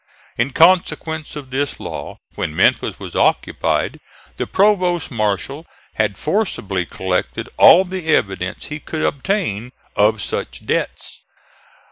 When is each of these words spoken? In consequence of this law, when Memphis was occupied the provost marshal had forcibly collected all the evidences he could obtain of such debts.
In 0.35 0.49
consequence 0.49 1.35
of 1.35 1.51
this 1.51 1.79
law, 1.79 2.17
when 2.33 2.55
Memphis 2.55 2.97
was 2.99 3.15
occupied 3.15 3.99
the 4.37 4.47
provost 4.47 5.11
marshal 5.11 5.67
had 5.93 6.17
forcibly 6.17 6.87
collected 6.87 7.47
all 7.55 7.85
the 7.85 8.07
evidences 8.07 8.69
he 8.69 8.79
could 8.79 9.03
obtain 9.03 9.71
of 9.95 10.19
such 10.19 10.65
debts. 10.65 11.21